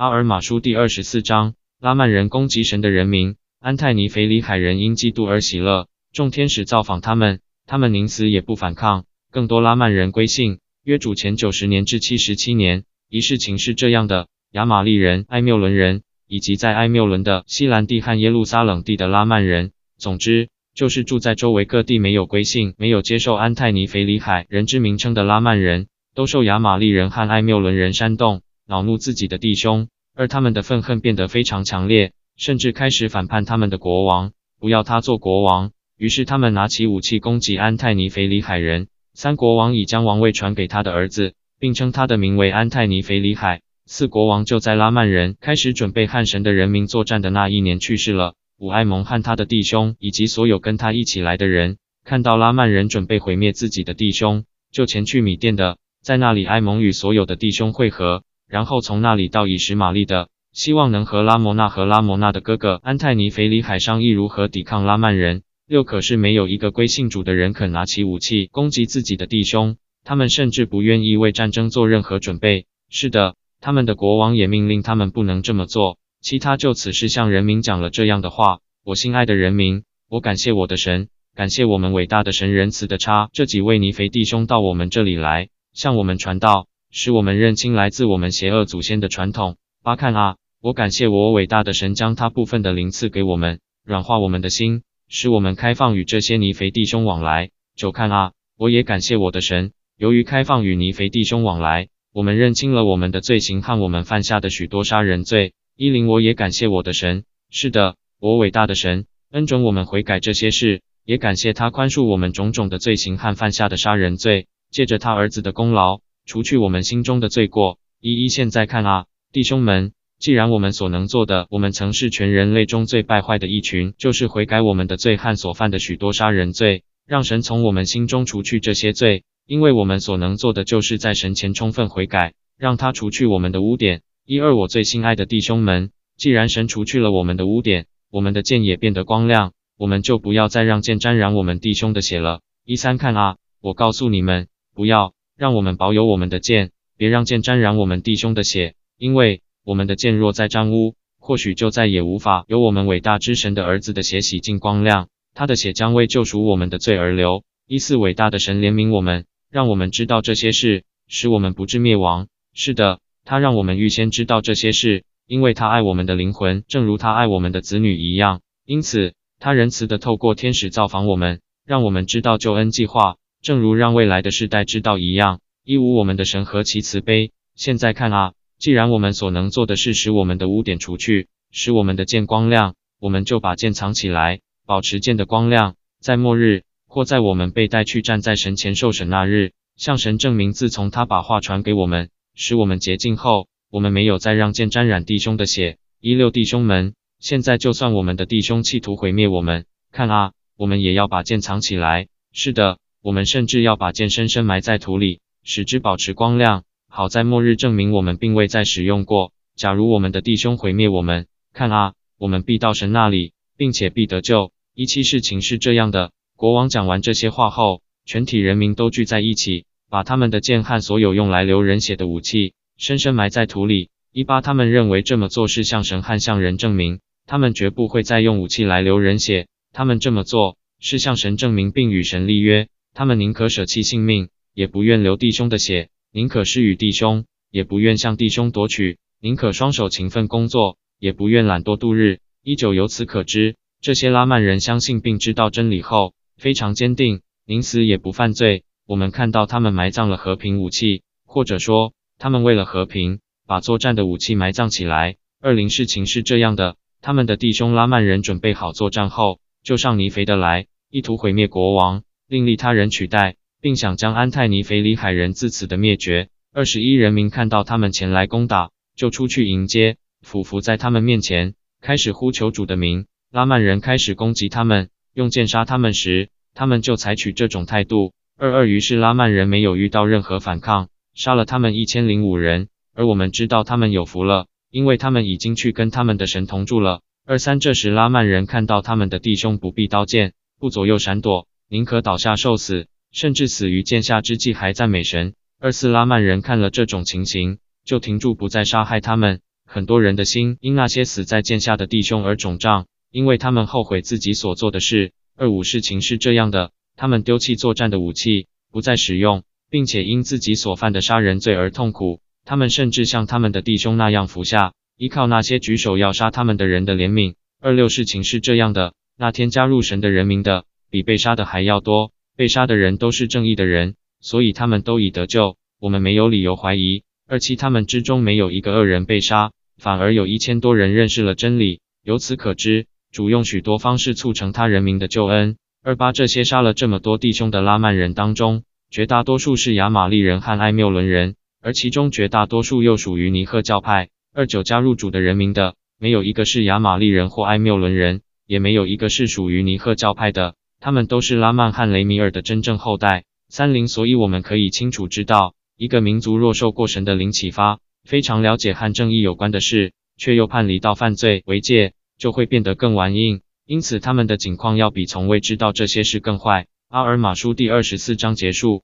[0.00, 9.04] 阿尔马书第二十四章，拉曼人攻击神的人民，安泰尼腓里海人因嫉妒而喜乐，众天使造访他们，他们宁死也不反抗。
[9.30, 10.60] 更多拉曼人归信。
[10.84, 28.40] 约主前九十年至七十七年，一事情是这样的：亚玛利人、埃缪伦人，以及在埃缪伦的西兰地和耶路撒冷地的拉曼人，总之就是住在周围各地没有归信、没有接受安泰尼腓里海人之名称的拉曼人，都受亚玛利人和埃缪伦人煽动。
[28.70, 34.30] 恼怒自己的弟兄，而他们的愤恨变得非常强烈，甚至开始反叛他们的国王，
[34.60, 35.72] 不要他做国王。
[35.96, 38.86] 于是他们拿起武器攻击安泰尼腓里海人。
[39.12, 43.60] 三国王已将王位传给他的儿子，并称他的名为安泰尼腓里海。
[43.86, 48.34] 四国王就在拉曼人开始准备汉神的人民作战的那一年去世了。
[48.56, 58.22] 武艾蒙和他的弟兄以及所有跟他一起来的人，看到拉曼人准备毁灭自己的弟兄，就前去米店的，在那里埃蒙与所有的弟兄会合。
[58.50, 65.42] 然后从那里到以实玛利的，希望能和拉摩纳和拉摩纳的哥哥安泰尼腓里海商议如何抵抗拉曼人。
[65.68, 72.66] 六可是没有一个归信主的人肯拿起武器攻击自己的弟兄，他们甚至不愿意为战争做任何准备。
[72.88, 75.98] 是的，他们的国王也命令他们不能这么做。
[76.20, 86.66] 其他就此事向人民讲了这样的话：我心爱的人民，我感谢我的神，感谢我们伟大的神仁慈的差这几位尼腓弟兄到我们这里来，向我们传道。
[86.90, 89.56] 使我们认清来自我们邪恶祖先的传统。
[89.82, 97.50] 八看啊，我感谢我伟大的神将他部分的灵赐给我们，软化我们的心，使我们开放与这些尼肥弟兄往来。
[97.76, 105.54] 九看啊，我也感谢我的神，由于开放与尼肥弟兄往来，我们认清了我们的罪行和我们犯下的许多杀人罪。
[105.76, 116.00] 一零我也感谢我的神，是的，我伟大的神恩准我们悔改这些事，也感谢他宽恕我们种种的罪行和犯下的杀人罪，借着他儿子的功劳。
[116.26, 134.02] 除去我们心中的罪过，一一现在看啊，弟兄们，既然我们所能做的，我们曾是全人类中最败坏的一群，就是悔改我们的罪和所犯的许多杀人罪，让神从我们心中除去这些罪，因为我们所能做的，就是在神前充分悔改，让他除去我们的污点。
[134.26, 142.40] 一二，我最心爱的弟兄们，既然神除去了我们的污点，我们的剑也变得光亮，我们就不要再让剑沾染我们弟兄的血了。
[142.64, 145.14] 一三，看啊，我告诉你们，不要。
[145.40, 155.08] 让我们保有我们的剑，别让剑沾染我们弟兄的血，因为我们的剑若再沾污，或许就再也无法由我们伟大之神的儿子的血洗净光亮。
[155.32, 157.42] 他的血将为救赎我们的罪而流。
[157.66, 162.28] 一四伟大的神怜悯我们，让我们知道这些事，使我们不致灭亡。
[162.52, 168.42] 是的，他让我们预先知道这些事，因为他爱我们的灵魂，正如他爱我们的子女一样。
[168.66, 173.16] 因此，他仁慈的透过天使造访我们，让我们知道救恩计划。
[173.42, 177.32] 正如让未来的世代知道一样，一无我们的神何其慈悲！
[177.54, 195.78] 现在看啊，既然我们所能做的是使我们的污点除去，使我们的剑光亮，我们就把剑藏起来，保持剑的光亮，在末日或在我们被带去站在神前受审那日，向神证明，自从他把话传给我们，使我们洁净后，我们没有再让剑沾染弟兄的血。
[195.98, 202.08] 一六弟兄们，现在就算我们的弟兄企图毁灭我们，看啊，我们也要把剑藏起来。
[202.32, 202.78] 是的。
[203.02, 209.32] 我们甚至要把剑深深埋在土里，使之保持光亮，好在末日证明我们并未再使用过。
[209.56, 214.52] 假如我们的弟兄毁灭我们，看啊，我们必到神那里，并且必得救。
[214.74, 223.88] 一期事情是这样的：国王讲完这些话后，全体人民都聚在一起，把他们的剑和所有用来流人血的武器深深埋在土里。
[224.12, 229.46] 一八他们认为这么做是向神和向人证明，他们绝不会再用武器来流人血。
[229.72, 232.68] 他们这么做是向神证明，并与神立约。
[232.92, 242.20] 他们宁可舍弃性命，也不愿流弟兄的血；宁可施与弟兄，也不愿向弟兄夺取；宁可双手勤奋工作，也不愿懒惰度日。
[242.42, 248.64] 依旧由此可知，这些拉曼人相信并知道真理后，非常坚定，宁死也不犯罪。
[248.86, 255.16] 我们看到他们埋葬了和平武器，或者说，他们为了和平，把作战的武器埋葬起来。
[255.40, 262.02] 二零事情是这样的：他们的弟兄拉曼人准备好作战后，就上尼肥的来，意图毁灭国王。
[262.30, 266.28] 另立他人取代，并想将安泰尼腓里海人自此的灭绝。
[266.52, 273.06] 二十一人民看到他们前来攻打，就出去迎接，俯伏在他们面前，开始呼求主的名。
[273.32, 278.14] 拉曼人开始攻击他们，用剑杀他们时，他们就采取这种态度。
[278.38, 282.68] 二二于是拉曼人没有遇到任何反抗，杀了他们一千零五人。
[282.94, 287.00] 而我们知道他们有福了，因为他们已经去跟他们的神同住了。
[287.26, 291.48] 二三这时拉曼人看到他们的弟兄不必刀剑，不左右闪躲。
[291.72, 295.34] 宁可倒下受死，甚至死于剑下之际还赞美神。
[295.60, 305.12] 二四拉曼人看了这种情形，就停住不再杀害他们，很多人的心因那些死在剑下的弟兄而肿胀，因为他们后悔自己所做的事。
[305.36, 312.20] 二五事情是这样的，他们丢弃作战的武器，不再使用，并且因自己所犯的杀人罪而痛苦。
[312.44, 317.34] 他们甚至像他们的弟兄那样服下，依靠那些举手要杀他们的人的怜悯。
[317.60, 322.12] 二六事情是这样的，那天加入神的人民的，比被杀的还要多。
[322.36, 325.56] 被杀的人都是正义的人，所以他们都已得救。
[325.80, 327.04] 我们没有理由怀疑。
[327.28, 329.52] 二七他们之中没有一个恶人被杀。
[329.78, 335.56] 反而有一千多人认识了真理，由此可知，主用许多方式促成他人民的救恩。
[335.82, 344.10] 二八这些杀了这么多弟兄的拉曼人当中，绝大多数是亚玛利人和艾缪伦人，而其中绝大多数又属于尼赫教派。
[344.34, 353.24] 二九加入主的人民的，没有一个是亚玛利人或艾缪伦人，也没有一个是属于尼赫教派的，他们都是拉曼和雷米尔的真正后代。
[353.50, 357.80] 三零，所以我们可以清楚知道，一个民族若受过神的灵启发。
[358.08, 363.42] 非常了解和正义有关的事，却又叛离到犯罪为戒，就会变得更顽硬。
[363.66, 366.66] 因此，他们的境况要比从未知道这些事更坏。
[366.88, 368.82] 阿尔马书第二十四章结束。